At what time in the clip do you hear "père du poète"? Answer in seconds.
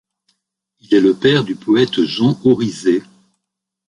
1.13-2.01